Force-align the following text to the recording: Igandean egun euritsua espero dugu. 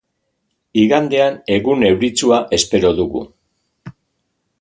Igandean 0.83 1.37
egun 1.57 1.85
euritsua 1.89 2.39
espero 2.59 2.93
dugu. 3.01 3.23